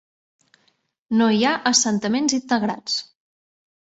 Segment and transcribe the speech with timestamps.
[1.19, 2.95] No hi ha assentaments integrats.